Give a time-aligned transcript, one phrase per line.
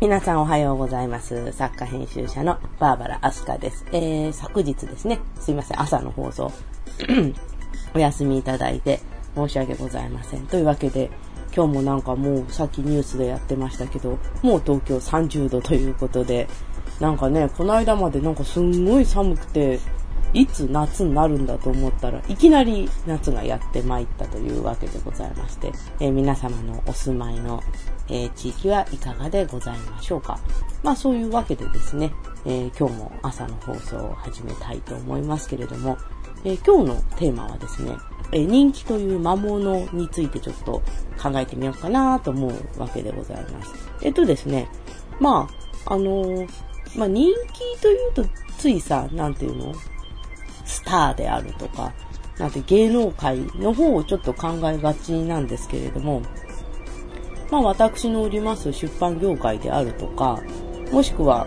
[0.00, 1.52] 皆さんおはようございます。
[1.52, 3.84] 作家編集者のバーバラ・アスカです。
[3.92, 6.50] えー、昨日ですね、すいません、朝の放送、
[7.94, 9.00] お休みいただいて
[9.34, 10.46] 申し訳ございません。
[10.46, 11.10] というわけで、
[11.54, 16.48] 今日もなんかもうさっきニュースでやってましたけど、もう東京30度ということで、
[16.98, 19.80] なんかね、この間までなんかすんごい寒くて、
[20.32, 27.62] いつ夏になるんだと思ったらいきなり夏がやってまいったというわけでございまして、えー、皆様のお住まいの、
[28.10, 30.38] えー、地域はいかがでございましょうか。
[30.82, 32.12] まあそういうわけでですね、
[32.44, 35.96] えー、今日も朝の放送を始めたいと思いますけれども、
[36.44, 37.96] え今日のテーマはですね、
[38.32, 40.82] え人気という魔物についてちょっと
[41.22, 43.72] 考えてみようかなと思うわけでございます。
[44.02, 44.68] えっとですね、
[45.20, 45.48] ま
[45.84, 46.46] あ、あの
[46.96, 48.24] まあ人気というと
[48.58, 49.74] ついさ、なんていうの？
[50.64, 51.92] スターであるとか、
[52.38, 56.22] なんて芸能界の方をちょっと考えがちなんですけれども、
[57.50, 60.40] まあ私のおります出版業界であるとか、
[60.92, 61.46] もしくは、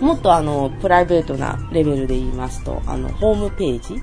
[0.00, 4.02] もっとあの、プライベートなレベルで言いますと、あの、ホームページ、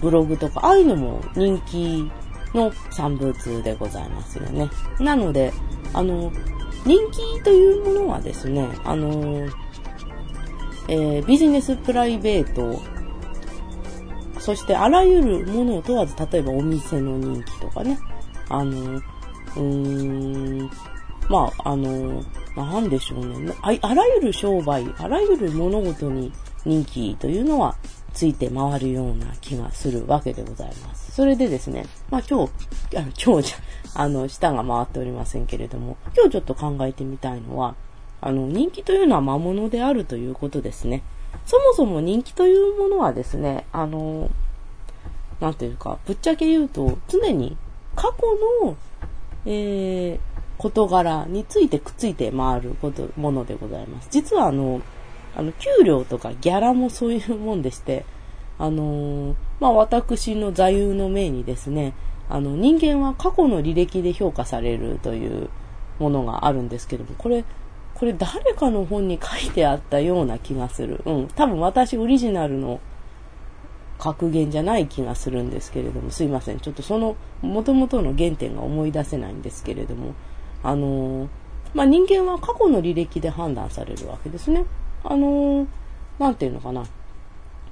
[0.00, 2.10] ブログとか、ああいうのも人気
[2.54, 4.68] の産物でございますよね。
[4.98, 5.52] なので、
[5.92, 6.32] あの、
[6.84, 9.48] 人気というものはですね、あの、
[10.88, 12.80] えー、ビジネスプライベート
[14.48, 17.98] そしてあらゆるものを問わず、例えばお店の人気とかね、
[18.48, 18.98] あの、
[19.58, 20.70] うーん、
[21.28, 22.24] まあ、あの、
[22.56, 23.72] なんでしょうねあ。
[23.82, 26.32] あらゆる商売、あらゆる物事に
[26.64, 27.76] 人気というのは
[28.14, 31.12] ついて回るような気がするわけでございます。
[31.12, 37.74] それでですね、まあ今日、あの今日じゃ、あの、舌が回っておりませんけれども、今日ちょっと考えてみたいのは、
[38.20, 41.02] あの、人気というのは魔物であるということですね。
[41.46, 44.30] そもそも人気というものはですね、あの、
[45.40, 47.56] なんていうか、ぶっちゃけ言うと、常に
[47.94, 48.76] 過去の、
[49.46, 50.18] えー、
[50.58, 54.08] 事柄についてくっついて回ること、ものでございます。
[54.10, 54.80] 実はあの、
[55.36, 58.04] あの、給料とかギャラもそういうもんでして、
[58.58, 61.94] あのー、まあ、私の座右の銘にですね、
[62.28, 65.48] あの、人間は過去の履歴で評価されるという
[65.98, 67.44] ものがあるんですけども、これ、
[67.94, 71.00] これ誰かの本に書いてあったような気がする。
[71.04, 71.28] うん。
[71.28, 72.80] 多分私オリジナルの
[73.98, 76.60] 格言じゃない気がするんですけれども、すいません。
[76.60, 80.14] ちょっとその元々の原点が思い出せないんですけれども、
[80.62, 81.28] あのー、
[81.74, 84.64] まあ、人間は過去の履歴で判断されるわけですね。
[85.04, 85.66] あのー、
[86.18, 86.84] なんていうのかな。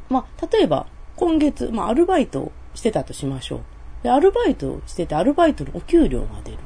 [0.08, 0.86] まあ、例えば、
[1.16, 3.60] 今月、まあ、アルバイトしてたとしましょう。
[4.02, 6.58] で、アルバイトをしてて、アルバイトのお給料が出る。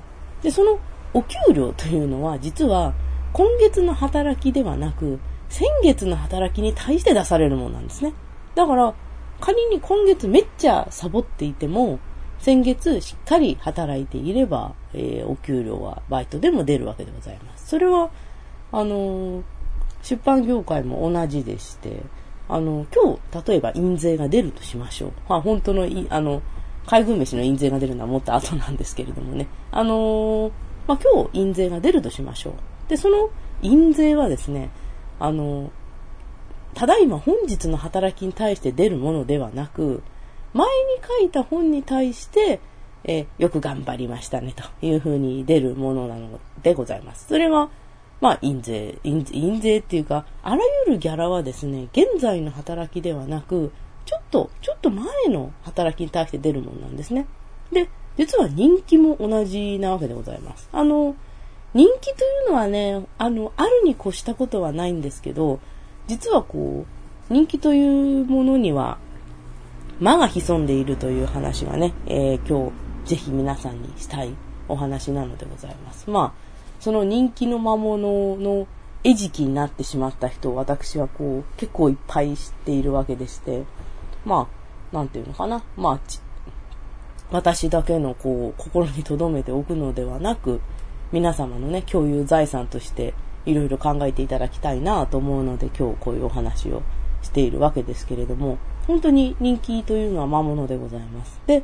[0.42, 0.78] で、その
[1.14, 2.94] お給料というのは、実は、
[3.32, 8.12] 今月の働きではなく、先月の働きに対して出されるものなんですね。
[8.54, 8.94] だから、
[9.40, 11.98] 仮に今月めっちゃサボっていても、
[12.38, 17.68] 先月しっかり働いていれば、えー、お給料はバイトでも出るわけでございます。
[17.68, 18.10] それは、
[18.72, 19.42] あのー、
[20.02, 22.02] 出版業界も同じでして、
[22.48, 25.12] あの、今日、例えば印税が出るとしましょう。
[25.28, 26.42] まあ、本当の、あの、
[26.86, 29.46] 海軍飯の印税が出るのはもっと後なんですけれどもね。
[29.70, 30.50] あの、
[30.88, 32.54] まあ、今日印税が出るとしましょう。
[32.88, 33.30] で、その
[33.62, 34.70] 印税はですね、
[35.20, 35.70] あの、
[36.74, 40.02] ただいま本日の働きに対して出るものではなく、
[40.52, 40.72] 前に
[41.20, 42.60] 書いた本に対して、
[43.04, 47.26] えよく頑張りましたねというふうに出るものなのでございます。
[47.28, 47.70] それが、
[48.20, 53.72] まあ、印税、印印税っていうか、あらゆるギャラはですね、現在の働きではなく、
[54.04, 57.26] ちょっと、ちょっと前の働きに対して出るものなんですね。
[57.72, 57.88] で、
[58.18, 60.68] 実は人気も同じなわけでございます。
[60.72, 61.14] あの、
[61.72, 65.60] 人気というのはね、あの、あるに越したことはないんですけど、
[66.10, 66.86] 実はこ
[67.30, 68.98] う、人気というものには、
[70.00, 72.72] 魔が潜んでいるという話がね、えー、今
[73.04, 74.34] 日ぜひ皆さんにしたい
[74.66, 76.10] お話なのでございます。
[76.10, 78.66] まあ、その人気の魔物の
[79.04, 83.62] 餌食になってしまった人を私はこう、結構いっぱい知っているわけでして、
[84.24, 84.48] ま
[84.92, 85.62] あ、なんていうのかな。
[85.76, 86.00] まあ、
[87.30, 90.60] 私だけのこう、心に留めておくのではなく、
[91.12, 93.14] 皆様のね、共有財産として
[93.46, 96.82] いろいろ考えていただきたいなと思うので今日こういうお話を
[97.22, 101.40] しているわけですけれども、本当に人気というのは魔物でございます。
[101.46, 101.62] で、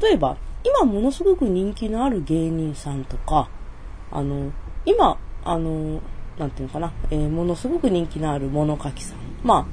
[0.00, 3.48] 例えば、今ものすごく人気のある芸人さんとか、
[4.10, 4.52] あの、
[4.84, 6.00] 今、あの、
[6.38, 9.18] なんていうのかな、えー、ものすごく人気のある物書きさん。
[9.44, 9.66] まあ、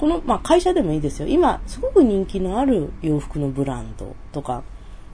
[0.00, 1.28] この、まあ会社でもいいですよ。
[1.28, 4.62] 今、すごく人気のある洋服のブランドとか、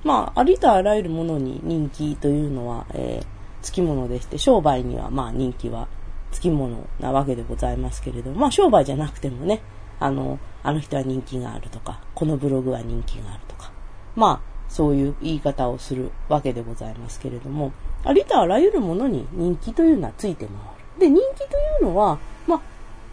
[0.05, 3.36] まあ、ありとあらゆるものに人気というのは、えー、
[3.67, 5.89] つきものでして、商売にはまあ人気は
[6.31, 9.61] つきものなわけでございますけれど、まあ商売じゃなくてもね、
[9.99, 13.73] あの、あの人は人気があるとか、このブログは人気があるとか、
[14.15, 17.73] まあ、そういう言い方をするわけでございますけれども、
[18.05, 20.61] ありとあらゆるものに人気というのはついて回る。
[21.01, 22.61] で、人気というのは、まあ、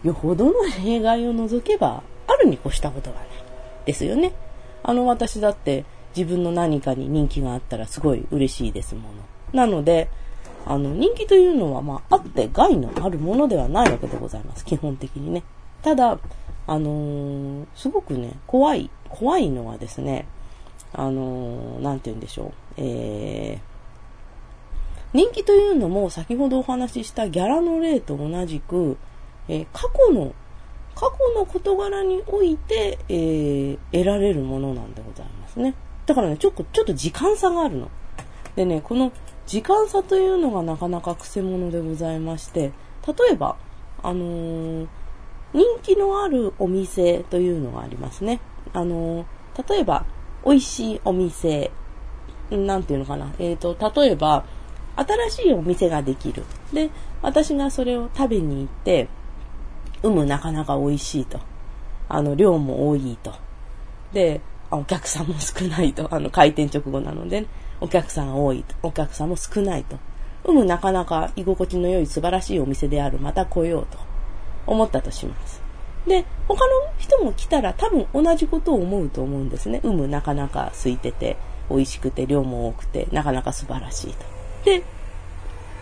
[0.06, 0.52] よほどの
[0.84, 3.26] 例外を除けば、あるに越したことはない。
[3.86, 4.32] ですよね。
[4.82, 5.84] あの、私だって
[6.16, 9.14] 自分の何かに人気があったらすごい嬉しいですもの。
[9.52, 10.08] なので、
[10.66, 14.64] あの、人気というのは、まあ、あって害のあるものではないわけでございます。
[14.64, 15.42] 基本的にね。
[15.82, 16.18] ただ、
[16.66, 20.26] あのー、すごくね、怖い、怖いのはですね、
[20.92, 22.52] あのー、なんて言うんでしょう。
[22.78, 28.96] えー、人気というのも先ほどお話ししたギャラの例と同じく、
[29.48, 30.34] えー、過去の、
[30.94, 35.74] 過去の事柄において、えー、得られるものなんでございますね。
[36.06, 37.90] だからね、ちょっと、ちょっと時間差があるの。
[38.56, 39.12] でね、この
[39.46, 42.72] 時間差というのがなかなか癖者でございまして、
[43.06, 43.56] 例えば、
[44.02, 44.88] あのー、
[45.52, 48.40] 人気のあるお店というのがありますね。
[48.72, 50.06] あのー、例えば、
[50.44, 51.70] 美味しいお店、
[52.50, 53.32] なんていうのかな。
[53.38, 54.44] えっ、ー、と、例えば、
[54.96, 56.44] 新しいお店ができる。
[56.72, 56.90] で、
[57.22, 59.08] 私がそれを食べに行って、
[60.02, 61.40] うむなかなか美味しいと。
[62.08, 63.32] あの、量も多いと。
[64.12, 64.40] で、
[64.76, 66.08] お客さんも少ないと。
[66.14, 67.46] あの、開店直後なので、ね、
[67.80, 68.74] お客さん多いと。
[68.82, 69.96] お客さんも少ないと。
[70.44, 73.18] うむなかなか居心地の良い素晴らしいお店である。
[73.18, 73.98] また来ようと
[74.66, 75.62] 思ったとします。
[76.06, 79.80] で、他の人も来たら多分同じことを思うと思うんですね。
[79.82, 81.36] うむなかなか空いてて、
[81.70, 84.24] 美味しくて、量も多くて、なかなか素晴らしいと。
[84.64, 84.82] で、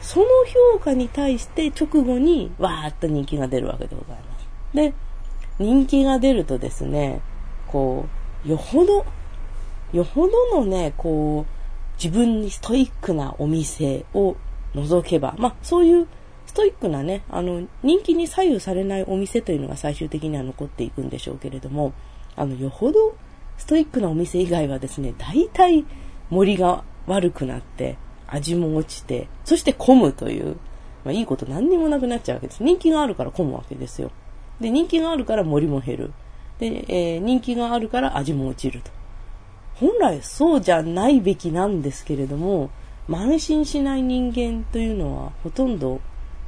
[0.00, 0.26] その
[0.74, 4.48] 評価に対して直後にわーっと人気が出るわけでございます。
[4.74, 4.94] で、
[5.58, 7.20] 人気が出るとですね、
[7.66, 9.04] こう、よほど、
[9.92, 14.36] よほどのね、こう、自分にストイックなお店を
[14.74, 16.08] 除けば、まあそういう
[16.46, 21.92] ストイックなね、あの、人気に左右されないお店というのが最終的には残っていくんでしょうけれども、
[22.36, 23.14] あの、よほど
[23.58, 25.84] ストイックなお店以外はですね、大体
[26.30, 27.96] 森が悪くなって、
[28.26, 30.56] 味も落ちて、そして混むという、
[31.04, 32.62] まあいいこと何にもなくなっちゃうわけです。
[32.62, 34.10] 人気があるから混むわけですよ。
[34.60, 36.12] で、人気があるから森も減る。
[36.62, 38.90] で、えー、人気があるから味も落ちると。
[39.74, 42.70] 本来そうじゃないべきなんですけれども、
[43.08, 46.00] 慢心しない人間というのはほとんど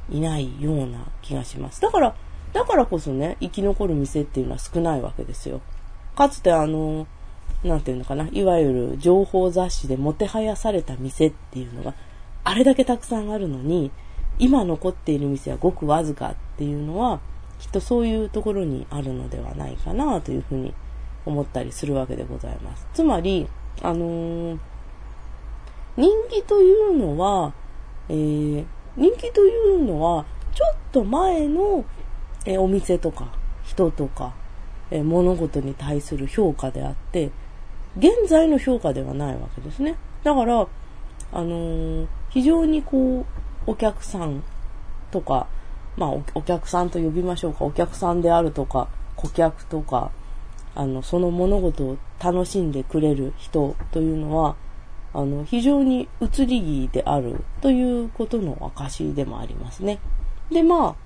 [0.09, 1.81] いないような気がします。
[1.81, 2.15] だから、
[2.53, 5.59] だからこそね、生き残る店っていうのは少ないわけですよ。
[6.15, 7.07] かつてあの、
[7.65, 11.93] なんていうのかな、いわゆる情報雑誌でもてはやされた店っていうのが
[12.45, 13.91] あれだけたくさんあるのに、
[14.39, 17.19] 今残っている店はごくわずかっていうのは、
[17.59, 20.73] きっとそういうところにあるのではないかなというふうに
[21.25, 22.87] 思ったりするわけでございます。
[22.93, 23.47] つまり、
[23.81, 24.59] あのー、
[25.97, 27.53] 人気というのは、
[28.09, 28.65] えー、
[28.97, 31.83] 人気というのは、ちょっと前の
[32.45, 33.33] えお店とか
[33.65, 34.33] 人とか
[34.91, 37.31] え物事に対する評価であって、
[37.97, 39.95] 現在の評価ではないわけですね。
[40.23, 40.67] だから、
[41.31, 43.25] あの、非常にこ
[43.67, 44.43] う、お客さん
[45.11, 45.47] とか、
[45.97, 50.11] まあお、お客さんと呼びましょうか、お客さんであるとか、顧客とか、
[50.75, 54.55] あの、その物事を楽しんでくれる人というのは、
[55.13, 59.99] あの、非常に移り気であるということの証でもありますね。
[60.51, 60.97] で、ま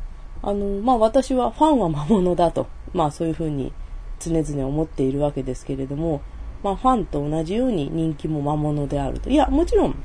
[0.42, 3.72] あ、あの、まあ私はファンは魔物だと、まあそういうふうに
[4.20, 6.22] 常々思っているわけですけれども、
[6.64, 9.30] まあファンと同じように人気も魔物であると。
[9.30, 9.96] いや、もちろん、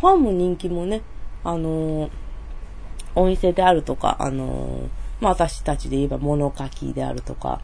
[0.00, 1.02] ファンも人気もね、
[1.44, 2.10] あの、
[3.14, 4.88] お店であるとか、あの、
[5.20, 7.60] まあ私たちで言えば物書きであるとか、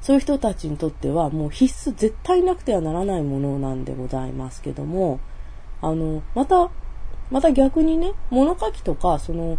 [0.00, 5.18] そういう人たちにとってはもう必須、絶対なくてはならないものなんでございますけども、
[5.82, 6.70] あの、また、
[7.30, 9.58] また逆にね、物書きとか、その、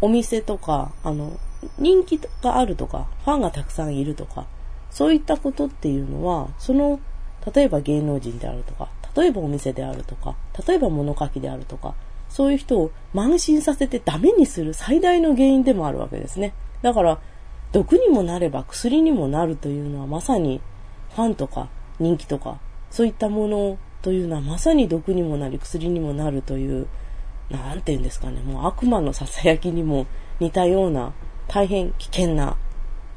[0.00, 1.38] お店とか、あの、
[1.78, 4.46] 人気があるとか、ファンがたくさんいるとか、
[4.90, 7.00] そういったことっていうのは、その、
[7.54, 11.94] 例えば芸能人であるとか、例えばお店であるとか、例えば物書きであるとか、
[12.34, 16.52] そういう人を慢心させてダメにする最大の原因でもあるわけですね。
[16.82, 17.20] だから、
[17.70, 20.60] 毒にもなれば薬にもなるというのはまさに
[21.14, 21.68] ファンとか
[22.00, 22.58] 人気とか
[22.90, 26.88] そういったものというのはまさに毒にもなり薬にもなるという、
[27.50, 30.08] なんて言うんですかね、もう悪魔の囁きにも
[30.40, 31.12] 似たような
[31.46, 32.56] 大変危険な、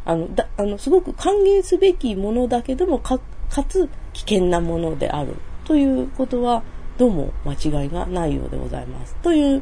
[0.06, 3.20] あの、だあのすごく歓迎すべきものだけどもか、
[3.50, 6.62] かつ危険なものであるということは
[6.98, 9.16] どうも間違いがないようでございます。
[9.18, 9.62] という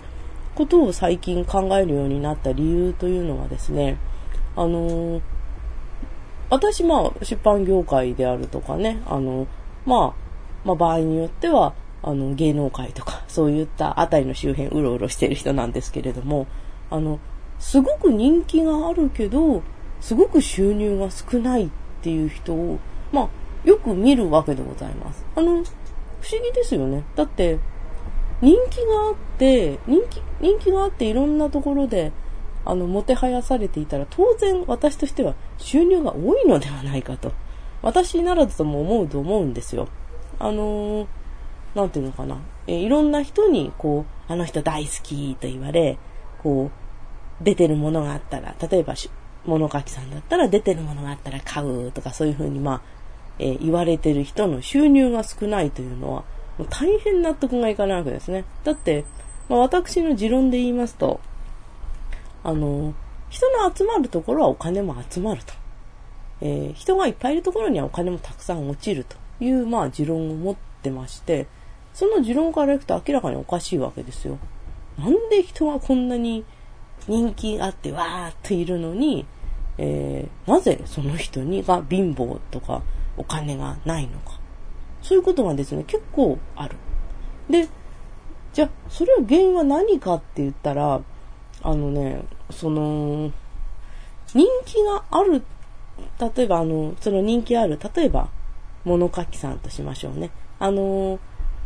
[0.55, 3.97] ことを最近考えるようになった理由というのはですね、
[4.55, 5.21] あのー、
[6.49, 9.47] 私、まあ、出版業界であるとかね、あの、
[9.85, 10.25] まあ、
[10.63, 11.73] まあ、場合によっては、
[12.03, 16.47] あの、芸能界とか、 そういったあたりの周辺うろうろしてる人なんですけれども、
[16.89, 17.19] あの、
[17.59, 19.61] すごく人気があるけど、
[19.99, 21.69] すごく収入が少ないっ
[22.01, 22.79] ていう人を、
[23.11, 23.27] まあ、
[23.65, 25.25] よく見るわけでございます。
[25.35, 25.63] あの、
[26.25, 27.03] 不思議ですよね。
[27.15, 27.59] だって、
[28.41, 32.11] 人気があって、人気、人気があっていろんなところで、
[32.65, 37.31] あの、もてはやされていたら、当然私としては収入が多いのではないかと。
[37.83, 39.87] 私ならずとも思うと思うんですよ。
[40.39, 41.07] あのー、
[41.75, 42.39] なんていうのかな。
[42.65, 45.99] えいろんな人に、こう、あの人大好きと言われ、
[46.41, 48.95] こう、出てるものがあったら、例えば、
[49.45, 52.81] 物書きさんだったら出てるものがあったら買うとかそういうふうに、まあ、
[53.39, 56.23] えー、言われてる人の収入が少ないというのは、
[56.57, 58.45] もう大変納得がいかないわけですね。
[58.63, 59.05] だって、
[59.49, 61.19] まあ、私の持論で言いますと、
[62.43, 62.93] あの、
[63.29, 65.53] 人の集まるところはお金も集まると。
[66.41, 71.47] えー、人がいっぱいいるところにはお金もたくさん落ちるという、まあ、持論を持ってまして、
[71.93, 74.37] その持論からいくと明らかにおかしいわけですよ。
[74.97, 76.45] なんで人がこんなに
[77.07, 79.25] 人気があってわーっといるのに、
[79.77, 82.81] えー、なぜその人にが貧乏とか
[83.17, 84.39] お金がないのか。
[85.01, 86.75] そういうことがですね、結構ある。
[87.49, 87.67] で、
[88.53, 91.01] じゃあ、それは原因は何かって言ったら、
[91.61, 93.31] あのね、その、
[94.33, 95.43] 人気がある、
[96.35, 98.29] 例えばあの、その人気ある、例えば、
[98.83, 100.31] 物書きさんとしましょうね。
[100.59, 101.19] あの、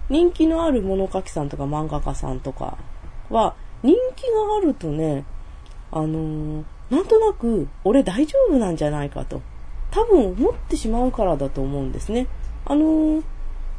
[0.09, 2.77] 人気のある物書きさんとか漫画家さんとか
[3.29, 5.25] は、人気があるとね、
[5.91, 9.41] あのなんとなく、俺大丈夫なんじゃないかと。
[9.91, 12.27] 多分思ってしまうからだと思うんですね。
[12.65, 13.23] あのー、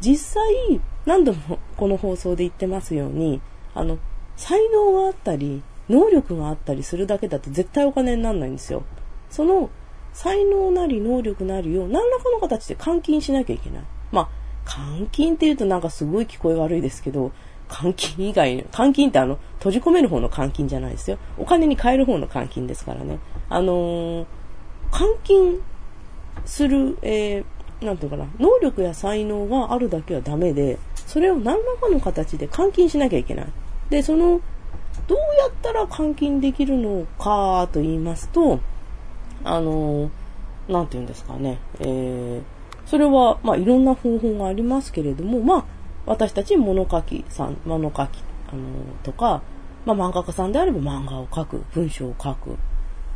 [0.00, 3.40] 実際、何度もこの放送で言ってますように、
[3.74, 3.98] あの、
[4.36, 8.84] 才能があったり、能力があったりするだけだと絶対お金にならないんですよ。
[9.28, 9.70] その、
[10.12, 13.82] 才能なり能力なりを何らかの形で換金しなきゃいけない。
[14.10, 17.32] まあ、換金って言うとなんかすごい聞こえ悪いですけど、
[17.68, 21.18] 換金以外、換金ってあの、閉じ込める方の換金じゃないですよ。
[21.38, 23.18] お金に換える方の換金ですからね。
[23.48, 24.26] あのー、
[24.90, 25.60] 換金
[26.44, 33.46] する、えー、なんていうかな、能力や才能があるだけはダメで、それを何らかの形で換金しなきゃいけない。
[33.90, 34.40] で、その、
[35.06, 38.60] どうやったら換金できるのかと言いますと、
[39.44, 42.42] あのー、なんて言うんですかね、えー、
[42.86, 45.64] それは、まあ、いろんな方法がありますけれども、まあ、
[46.06, 48.22] 私たち物書きさん、物書き、
[48.52, 48.62] あの、
[49.02, 49.42] とか、
[49.84, 52.56] まあ、漫画家さんであれば漫画を書く、文章を書く。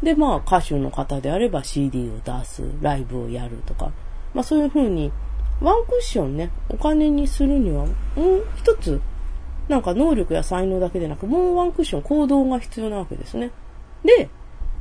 [0.05, 3.91] で、まあ、歌手の方であれば CD を出す、ライブをやるとか、
[4.35, 5.11] まあ、そういうふうに、
[5.61, 7.93] ワンクッションね、お金にするには、も
[8.39, 9.01] う一つ、
[9.69, 13.51] なんか能力や才能だけでなく、もうワンクッション行動が必要なわけですね。
[14.05, 14.29] で、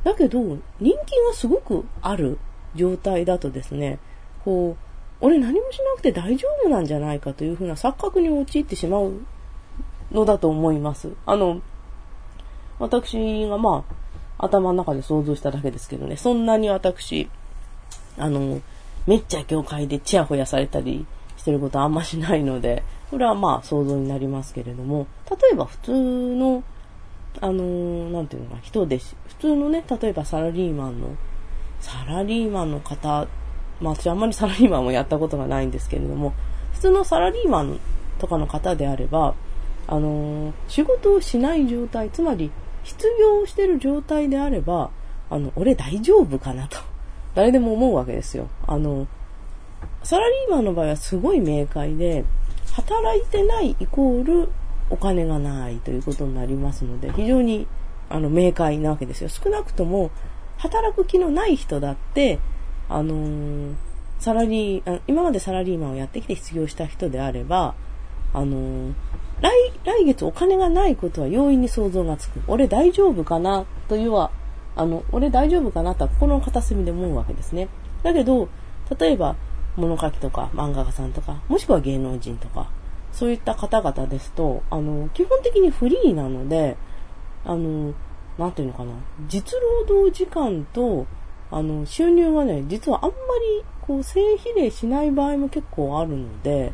[0.04, 0.90] だけど、人気
[1.26, 2.38] がすごくある
[2.74, 3.98] 状態だとですね、
[4.44, 4.84] こう、
[5.20, 9.12] 俺何もしなくて大丈夫なんじゃないかというふうな錯覚に陥ってしまう
[10.12, 11.12] のだと思います。
[11.24, 11.62] あの、
[12.78, 13.94] 私がまあ、
[14.38, 17.28] 頭の中で想像しただけですけどね、そんなに私、
[18.18, 18.60] あの、
[19.06, 26.62] めっちゃ業界でチヤホヤされたりしてることあんましないので、これはまあ想像になりますけれども、例えば普通の、
[27.40, 31.16] あのなんていうのかな、人でし、普通のね、例えばサラリーマンの、
[31.80, 33.26] サラリーマンの方
[33.80, 36.32] まあ私あんまりサラリーマンもやったことがないんですけれども、
[36.72, 37.78] 普通のサラリーマン
[38.18, 39.34] とかの方であれば、
[39.86, 42.50] あの、仕事をしない状態、つまり
[42.84, 44.90] 失業してる状態であれば、
[45.30, 46.78] あの、俺大丈夫かなと、
[47.34, 48.48] 誰でも思うわけですよ。
[48.66, 49.06] あの、
[50.02, 52.24] サラリーマンの場合はすごい明快で、
[52.72, 54.48] 働いてないイコール
[54.90, 57.66] お金がないということになりますので、非常に
[58.08, 59.28] あの明快なわけですよ。
[59.28, 60.10] 少なくとも
[60.58, 62.38] 働く気のない人だって、
[62.88, 63.74] あのー、
[64.18, 67.74] サラリー、今までサラリーマンをやってきて失業した人であれば、
[68.32, 68.92] あのー、
[69.40, 72.40] 来、来月お金がないことは容易に想像がつく。
[72.46, 73.66] 俺大丈夫かな？
[73.88, 74.30] というは、
[74.76, 77.68] あの、俺大丈夫かなとは心の片隅で思うわけですね。
[78.02, 78.48] だけど、
[78.98, 79.36] 例えば、
[79.76, 82.70] 物書きとか漫画家さんとか、もしくは芸能人とか、
[83.12, 86.76] そういった方々ですと、あの、基本的にフリーなので、
[87.44, 87.92] あの、
[88.38, 88.92] なんていうのかな、
[89.28, 91.06] 実労働時間と、
[91.50, 93.16] あの、収入がね、実はあんま
[93.58, 96.72] り、こう、正比例しない場合も結構あるので、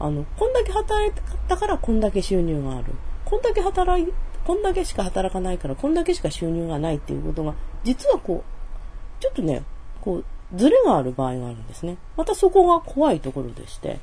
[0.00, 1.12] あの、こんだけ働い
[1.46, 2.86] たからこんだけ収入がある。
[3.24, 4.12] こんだけ働い、
[4.44, 7.54] こんだけしか働かないからこんだけしか収入がないっていうことが、
[7.84, 9.62] 実はこう、ちょっとね、
[10.00, 10.24] こう、
[10.56, 11.98] ズレがある場合があるんですね。
[12.16, 14.00] またそこが怖いところでして、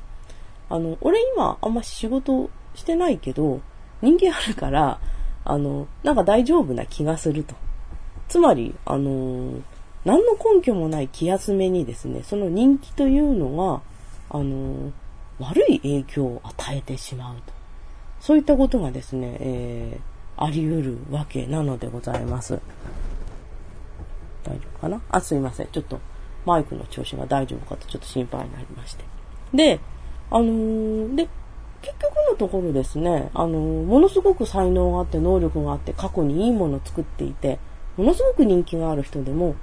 [0.70, 3.60] あの、俺今あんま仕事してないけど、
[4.00, 5.00] 人気あるから、
[5.44, 7.54] あの、なんか大丈夫な気がすると。
[8.28, 9.60] つまり、あの、
[10.04, 13.80] 何の根拠もない気休めにですね、その人気というのが、
[14.30, 14.92] あの、
[15.38, 17.52] 悪い影響を与えてしまうと。
[18.20, 22.60] そういったことがですね、えー、あり得るわけなのでございます。
[24.44, 25.00] 大丈夫かな？
[25.10, 25.68] あ、すいません。
[25.68, 26.00] ちょっと
[26.44, 29.04] マイクの調子が大丈夫かとちょっと心配になりまして。
[29.54, 29.80] で、
[30.30, 31.28] あのー、で、
[31.82, 37.58] 結局のところですね、あのー、ものすごく才能があって能力があって過去にいいものを作っていて、
[37.96, 39.54] ものすごく人気がある人でも、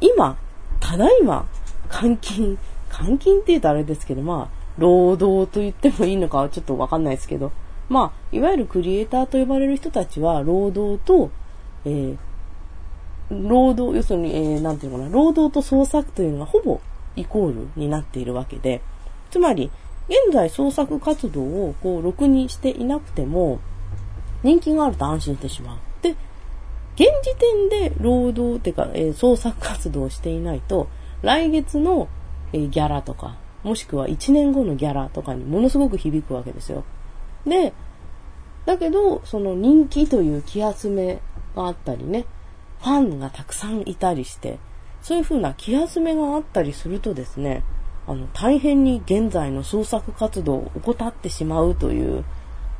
[0.00, 0.38] 今、
[0.80, 1.46] ただいま、
[2.00, 2.58] 監禁、
[2.90, 7.52] 監禁って言うとあれですけど、まあ、労働と言ってもいいのかはちょっとわかんないですけど、
[7.90, 11.30] まあ、いわゆるクリエイターと呼ばれる人たちは、労働と、
[11.84, 12.18] えー、
[13.30, 16.80] 労働、要するに、えー、なんていうのかな、労働と創作というのがほぼ
[17.14, 18.80] イコールになっているわけで、
[19.30, 19.70] つまり、
[20.08, 23.60] 現在創作活動をこう、ろくにしていなくても、
[24.42, 25.78] 人気があると安心してしまう。
[26.02, 26.10] で、
[26.94, 30.88] 現時点で労働っていうか、えー、創作活動をしていないと、
[31.22, 32.08] 来月の、
[32.52, 36.84] えー、ギャラとか、もしくは1年後のギャラとかにものすごく響くわけですよ。
[37.46, 37.72] で、
[38.66, 41.20] だけど、その人気という気集め
[41.56, 42.26] があったりね、
[42.80, 44.58] ファンがたくさんいたりして、
[45.02, 47.62] そういうふうな気集めがあったりするとですね、
[48.06, 52.24] あの、大変に現在の創作活動を怠ってしまうという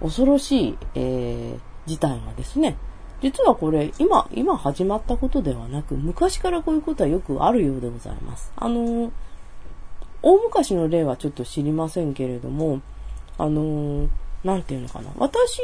[0.01, 2.77] 恐ろしい、えー、事態がですね、
[3.23, 8.53] 実はこれ、今、今始まったことではなく、昔からこういうことはよくあるようでございます。
[8.57, 9.13] あの、
[10.23, 12.81] 大昔の例はちょっと知りませんけれども、
[13.39, 14.09] あの、
[14.45, 15.11] なんていうのかな。
[15.17, 15.59] 私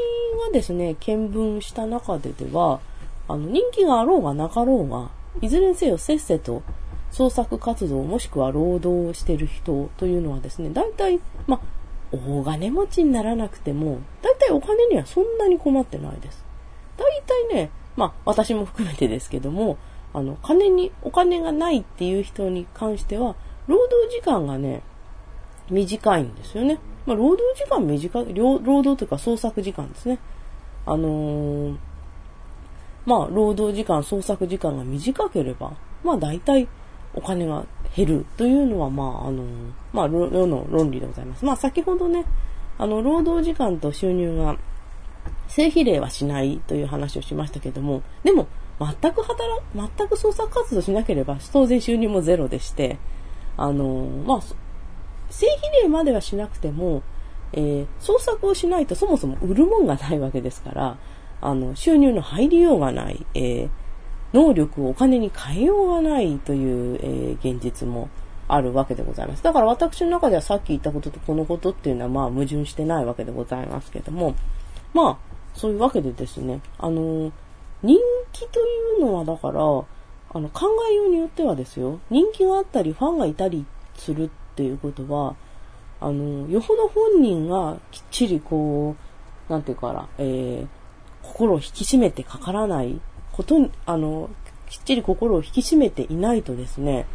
[0.47, 2.81] がですね、見聞した中ででは、
[3.29, 5.11] あの、人気があろうがなかろうが、
[5.41, 6.63] いずれにせよせっせと
[7.11, 11.61] 創作活動もしくは労働をしてる人というのはですね、大体、ま
[12.13, 16.45] 大金持ちにならなくても、大体お金にはそんなに困ってないです。
[16.97, 19.77] 大体ね、まあ、私も含めてですけども、
[20.15, 23.35] あの、金に、お金がないっていう人に関しては、
[23.67, 24.83] 労働時間がね、
[25.71, 26.79] 短いんですよね。
[27.07, 30.19] まあ、労働時間短い、労働というか創作時間ですね。
[30.85, 31.77] あのー、
[33.05, 35.73] まあ、労働時間、創作時間が短ければ、
[36.05, 36.69] まあ、大体
[37.15, 37.65] お金が
[37.97, 39.47] 減るというのは、まあ、あのー、
[39.93, 41.45] まあ、世の論理でございます。
[41.45, 42.25] まあ、先ほどね、
[42.79, 44.57] あの、労働時間と収入が
[45.49, 48.47] 正比例はしないという話をしましたけども、でも、
[48.79, 52.99] 全く働、全く創作活動しなければ、当然収入もゼロでして、
[53.57, 54.41] あの、まあ、
[55.31, 57.03] 正比例まではしなくても、
[57.53, 60.99] えー、創作をしないとそもそも売るもんがないわけですから、
[61.41, 63.69] あの、収入の入りようがない、えー、
[64.33, 68.09] 能力をお金に変えようがないという、えー、現実も
[68.49, 69.43] あるわけでございます。
[69.43, 74.35] だから私の中ではさっき言ったこととこのことっていうのはまあ矛盾してないわけでございますけども、
[74.95, 75.19] まあ、
[75.55, 77.33] そういうわけでですね、あの、
[77.83, 77.99] 人
[78.33, 78.63] 気とい
[78.99, 79.63] うのはだから、
[80.37, 85.35] あの、考えようによってはですよ、人気があったり、ファンがいたりするっていうことは、
[85.99, 88.95] あの、よほど本人がきっちりこ
[89.49, 90.67] う、なんていうかな、えー、
[91.23, 93.01] 心を引き締めてかからない
[93.33, 94.29] ことに、あの、
[94.69, 97.07] きっちり心を引き締めていないとですね、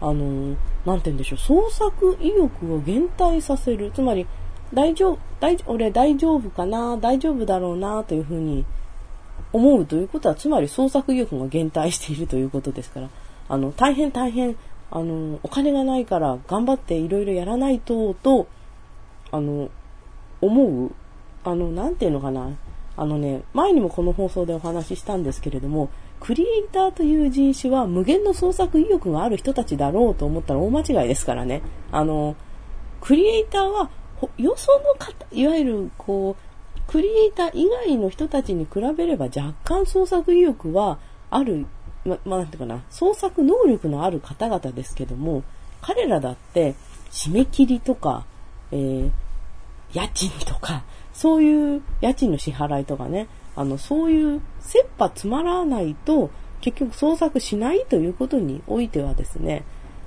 [0.00, 3.90] あの、なんて言うんでしょう、創作意欲を減退させる。
[3.92, 4.26] つまり、
[4.74, 8.66] 大丈夫、大俺大丈夫かな大丈夫だろうなというふうに
[9.52, 13.08] 思うということは、つまり創作意欲が減退しているということですから、
[13.48, 14.56] あの、大変大変、
[14.90, 18.46] あの、お金がないから頑張っていろいろやらないと、と、
[19.30, 19.70] あの、
[20.40, 20.92] 思う、
[21.44, 22.50] あの、なんていうのかな。
[22.96, 31.62] あのね、前にもこの放送でお話ししたんですけれども、クリエイターという人種は無限の創作意欲がある人たちだろうと思ったら大間違いですからね。
[31.92, 32.34] あの、
[33.00, 33.90] クリエイターは
[34.36, 36.47] よその方、いわゆる、こう、
[36.88, 40.98] クリエイター以外の人たちに比べれば若干創作意欲は
[41.30, 41.66] ある、
[42.04, 45.44] ま、まあ、なんていうかな、創作能力のある方々ですけども、
[45.82, 46.74] 彼らだって
[47.10, 48.24] 締め切りとか、
[48.72, 49.10] えー、
[49.92, 59.64] 家賃とか、そういう家賃の支払いとかね、あの、そういう切羽詰まらないと、結局創作しないということにおいてはですね、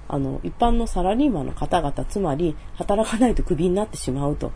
[0.08, 4.52] あの、一般のサラリーマンの方々、つまり、働かないとクビになってしまうと。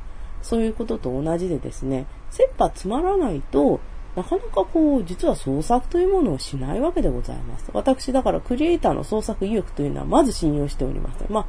[0.46, 3.80] そういうことと同じでですね、切羽詰まらないと、
[4.16, 7.70] なかなかこう、実は創作というものをしないわけでございます。
[7.74, 11.26] 私、だからクリエイターの創作意欲というのはまず信用しております。
[11.30, 11.46] まあ、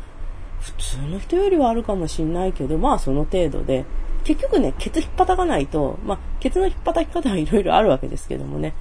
[0.60, 3.84] 普通の人よりはあるかもしんないけど、まあその程度で、
[4.24, 8.72] 結局ね、ケツ引っ叩かないと、まあ、ケツの引っ叩き方はいろいろあるわけですけどもね、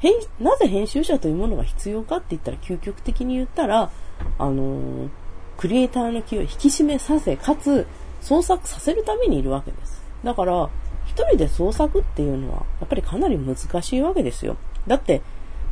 [0.00, 3.90] 編なぜ編集者というものが必要かって言ったら、究極的に言ったら、
[4.38, 5.08] あのー、
[5.56, 7.86] クリエイターの気を引き締めさせ、かつ
[8.20, 10.02] 創作させるためにいるわけです。
[10.24, 10.68] だから、
[11.06, 14.56] 一人で創作っていうのは、やっぱりかなり難しいわけですよ。
[14.86, 15.22] だって、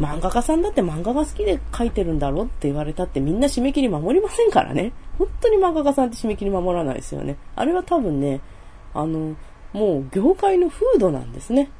[0.01, 4.93] 漫画家さんだって漫画が好きで書いてるんだろうって言われたってみんな締め切り守りませんからね。
[5.19, 7.37] 本当に漫画家さんって締め切り守らないですよね。
[7.57, 8.41] あれは多分ね、
[8.95, 9.35] あの、
[9.73, 11.71] もう業界の風土なんですね。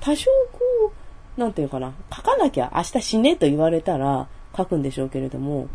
[0.00, 0.92] 多少こ
[1.36, 5.68] う、なんていうかな、書かなきゃ明日死ねと言われたら書くんでしょうけれども、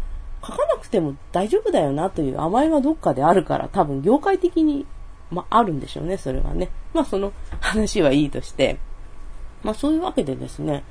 [0.46, 4.86] 書かなくても大丈夫だよなという甘えがどっかであるから、多分業界的に、
[5.32, 6.70] まあ、あるんでしょうね、それはね。
[6.94, 8.78] まあ、その話はいいとして、
[9.64, 10.84] まあ、そういうわけでですね、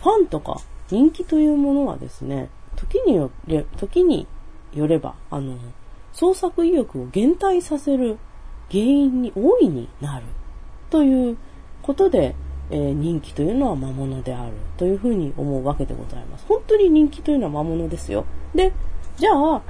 [0.00, 4.26] ファンとか人気というものはですね、時によれ、時に
[4.72, 5.56] よれば、あの、
[6.12, 8.18] 創作意欲を減退させる
[8.70, 10.26] 原因に大いになる
[10.90, 11.36] という
[11.82, 12.36] ことで、
[12.70, 16.46] えー、人気というのは魔物であるというふうに思うわけでございます。
[16.48, 18.24] 本当に人気というのは魔物ですよ。
[18.54, 18.72] で、
[19.16, 19.62] じゃあ、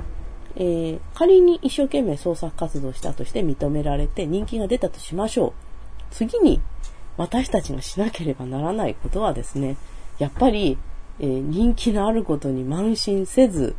[0.56, 5.52] えー、仮に一生懸命創作活動したとして認められて人気が出たとしましょう。
[6.10, 6.60] 次に
[7.16, 9.76] 私たちがしなければならないことはですね、
[10.18, 10.78] やっぱり、
[11.20, 13.74] えー、人気のあることに慢心せず、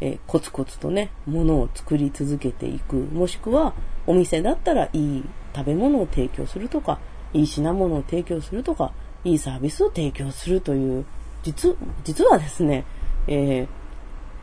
[0.00, 2.96] えー、コツコツとね、ものを作り続けていく。
[2.96, 3.74] もしくは、
[4.06, 6.98] お店だったらいい食べ物を提供するとか、
[7.32, 8.92] いい品物を提供するとか、
[9.24, 11.04] いいサービスを提供するという、
[11.42, 12.84] 実、実はですね、
[13.26, 13.66] え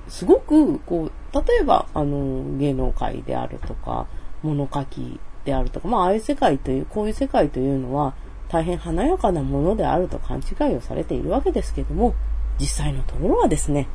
[0.08, 4.08] ー、すごく、こう、例えば、あの、芸能界であるとか、
[4.42, 8.14] 物書きであるとか、まあ、ああいう世界という、こういう世界というのは、
[8.50, 12.16] 大変華やかなものであると勘違いをされているわけですけども、
[12.60, 13.88] 実際のところはですね、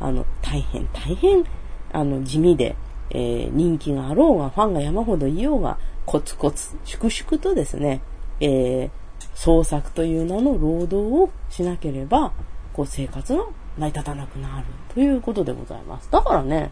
[0.00, 1.44] あの、大変大変、
[1.92, 2.74] あの、地味で、
[3.10, 8.00] えー、人気があろうが、ファンが山ほどいようが、コツコツ、粛々とですね、
[8.40, 8.90] えー、
[9.34, 12.32] 創作という名の労働をしなければ、
[12.72, 13.44] こう生活が
[13.78, 16.10] 成り立たなくなるということでございます。
[16.10, 16.70] だからね、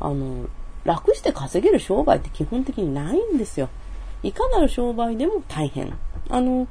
[0.00, 0.46] あの、
[0.84, 3.68] 楽して稼げる商売って基本的にないんですよ。
[4.22, 5.96] いかなる商売でも大変。
[6.28, 6.66] あの、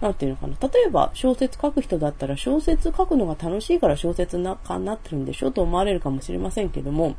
[0.00, 0.56] なんていうのかな。
[0.60, 7.14] 例えば小説書く人だったら小説書くのが楽しいから小説家になってるんでしょと思われるかもしれませんけども、やっ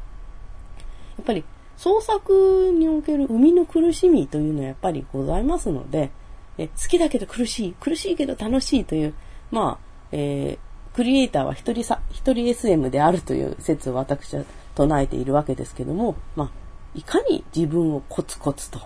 [1.25, 1.43] ぱり
[1.77, 6.11] 創作における生みの苦しみというのはやっぱりございますので、
[6.57, 9.13] え好きだけど苦しい、苦しいけど楽しいという、
[9.51, 14.43] まあ、えー、クリエイターは一人さ、一人 SM であるという説を私は
[14.75, 16.51] 唱えているわけですけども、まあ、
[16.95, 18.81] いかに自分をコツコツと、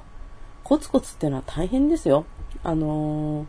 [0.64, 2.26] コツコツっていうのは大変ですよ。
[2.64, 3.46] あのー、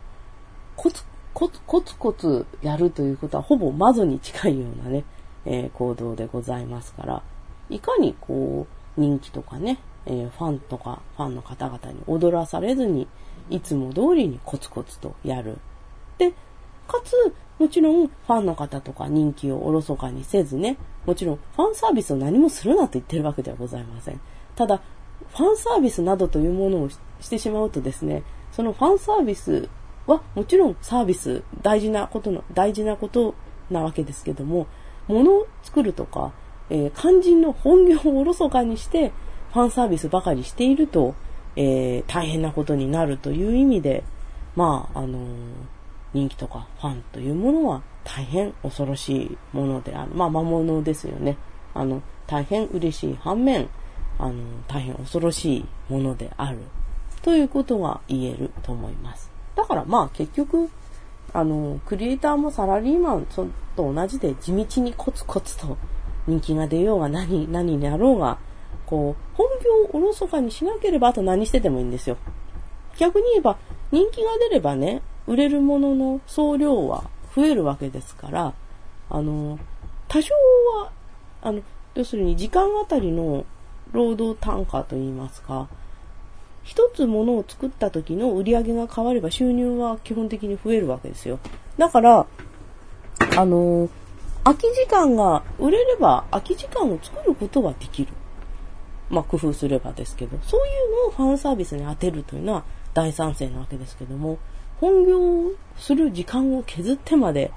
[0.75, 1.03] コツ、
[1.33, 5.03] コツ、コツコツやるということはほぼ魔女に近いようなね、
[5.45, 7.23] えー、行動でございますから、
[7.69, 8.65] いかにこ
[8.97, 13.07] う、人気とかね、えー、ファンとか、ファンの方々に踊らされずに、
[13.49, 15.57] いつも通りにコツコツとやる。
[16.17, 16.31] で、
[16.87, 24.21] かつ、もちろんファンの方とか人気をおろそかにせずね、もちろんファンサービスを何もするなと言ってるわけではございません。
[24.55, 24.81] ただ、
[25.29, 29.69] ファンサービスなどというものをしてしまうとですね、そのファンサービス
[30.05, 33.35] はもちろんサービス、大事なことの、大事なこと
[33.69, 34.67] なわけですけども、
[35.07, 36.31] 物を作るとか、
[36.69, 39.11] えー、肝心の本業をおろそかにして、
[39.53, 41.15] ファンサービスばかりしていると、
[41.57, 44.03] えー、大変なことになるという意味で、
[44.55, 45.23] まあ、あのー、
[46.13, 50.11] 人気とかファンというものは大変恐ろしいものである。
[50.13, 51.35] まあ、魔物ですよね。
[51.73, 53.67] あの、大変嬉しい反面、
[54.19, 54.35] あの、
[54.67, 56.59] 大変恐ろしいものである。
[57.23, 59.29] ということが言えると思います。
[59.55, 60.69] だからまあ結局、
[61.33, 65.77] あの、クリエイターもサラリーマンと同じで地道にコツコツと
[66.27, 68.37] 人気が出ようが何、何になろうが、
[68.85, 72.17] こう、本業をおろそかにしなければあと何しててもいいんですよ。
[72.97, 73.57] 逆に言えば、
[73.91, 78.53] 人気が出ればね、売れるものの総量は増えるわけですから、
[79.09, 79.59] あの、
[80.07, 80.33] 多少
[80.79, 80.91] は、
[81.41, 81.61] あの、
[81.95, 83.45] 要するに時間あたりの
[83.91, 85.67] 労働単価といいますか、
[86.63, 91.39] 一つ物を作った時の売り上げが変われば収入は基本的に増えるわけですよ。
[91.77, 92.25] だから、
[93.37, 93.89] あの、
[94.43, 98.13] 空き時間が売れれば空き時間を作ることはできる。
[99.09, 104.37] まあ、工夫すればですけど、そういうのをファンサービスに当てるというのは大賛成なわけですけども、
[104.79, 107.51] 本業をする時間を削ってまで、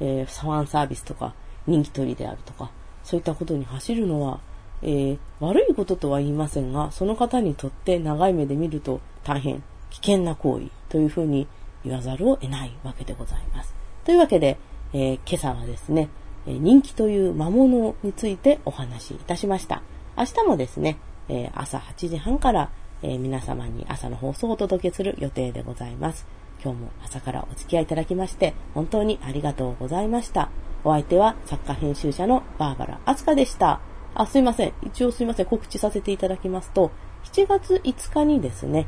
[0.00, 1.34] えー、ファンサービスとか
[1.66, 2.70] 人気取りであるとか、
[3.04, 4.40] そういったことに走るのは、
[4.82, 11.46] えー、悪いこととは言いませんが、その方にとって長い目で見ると大変危険な行為というふうに
[11.84, 13.74] 言わざるを得ないわけでございます。
[14.04, 14.58] というわけで、
[14.92, 16.08] えー、今朝はですね、
[16.46, 19.82] 人気という魔物についてお話しいたしました。
[20.18, 20.96] 明日もですね、
[21.28, 22.70] えー、朝8時半から、
[23.02, 26.26] えー、皆様に朝の放送をお届けする予定でございます。
[26.64, 30.48] 今日も朝からお付き合いいただきまして、本当にありがとうございました。
[30.84, 33.80] お相手は作家編集者のバーバラ・アスカでした。
[34.14, 34.72] あ、すいません。
[34.82, 35.46] 一応すいません。
[35.46, 36.92] 告知させていただきますと、
[37.24, 38.86] 7月5日にですね、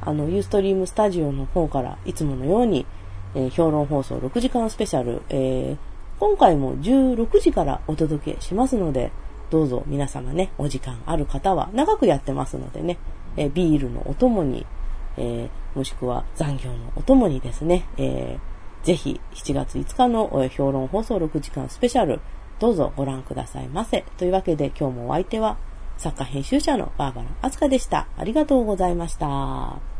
[0.00, 2.86] あの、ユーストリームスタジオの方からいつものように、
[3.34, 5.76] えー、評論放送6時間スペシャル、えー、
[6.18, 9.12] 今回も16時からお届けしますので、
[9.50, 12.98] どうぞ皆様ね、お時間ある方は長くやってますのでね、
[13.36, 14.64] えビールのお供に、
[15.16, 22.20] えー、もしくは残業のお供にですね、えー、ぜひ7月5日の評論放送6時間スペシャル、
[22.60, 24.04] どうぞご覧くださいませ。
[24.18, 25.56] というわけで今日もお相手は
[25.98, 28.06] 作家編集者のバーバラ・アスカでした。
[28.16, 29.99] ありがとうございました。